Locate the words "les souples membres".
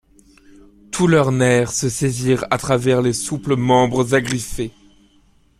3.03-4.15